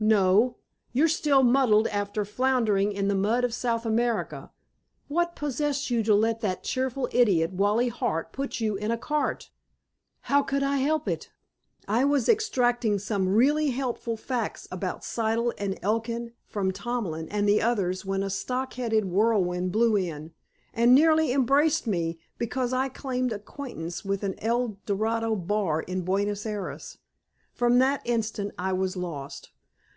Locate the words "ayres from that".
26.44-28.02